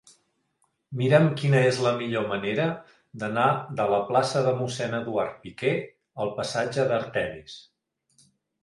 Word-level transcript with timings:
Mira'm 1.01 1.27
quina 1.41 1.59
és 1.71 1.81
la 1.87 1.91
millor 1.99 2.25
manera 2.31 2.65
d'anar 3.25 3.45
de 3.81 3.87
la 3.95 4.01
plaça 4.09 4.43
de 4.49 4.55
Mossèn 4.63 4.97
Eduard 5.03 5.39
Piquer 5.45 5.79
al 6.27 6.37
passatge 6.41 6.89
d'Artemis. 6.95 7.63